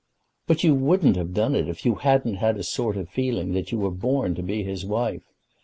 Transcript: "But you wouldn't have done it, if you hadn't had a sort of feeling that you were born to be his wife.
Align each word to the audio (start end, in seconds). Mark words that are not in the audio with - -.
"But 0.47 0.63
you 0.63 0.73
wouldn't 0.73 1.15
have 1.15 1.31
done 1.35 1.53
it, 1.53 1.69
if 1.69 1.85
you 1.85 1.93
hadn't 1.93 2.37
had 2.37 2.57
a 2.57 2.63
sort 2.63 2.97
of 2.97 3.07
feeling 3.07 3.51
that 3.53 3.71
you 3.71 3.77
were 3.77 3.91
born 3.91 4.33
to 4.33 4.41
be 4.41 4.63
his 4.63 4.83
wife. 4.83 5.31